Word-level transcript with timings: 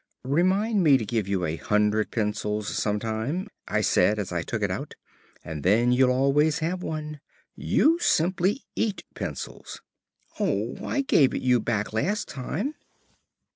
"Remind 0.25 0.83
me 0.83 0.97
to 0.97 1.05
give 1.05 1.27
you 1.27 1.45
a 1.45 1.57
hundred 1.57 2.09
pencils 2.09 2.67
some 2.75 2.99
time," 2.99 3.45
I 3.67 3.81
said 3.81 4.17
as 4.17 4.31
I 4.31 4.41
took 4.41 4.63
it 4.63 4.71
out, 4.71 4.95
"and 5.45 5.61
then 5.61 5.91
you'll 5.91 6.09
always 6.09 6.57
have 6.57 6.81
one. 6.81 7.19
You 7.55 7.99
simply 7.99 8.63
eat 8.75 9.03
pencils." 9.13 9.79
"Oo, 10.41 10.75
I 10.83 11.01
gave 11.01 11.35
it 11.35 11.43
you 11.43 11.59
back 11.59 11.93
last 11.93 12.27
time." 12.27 12.73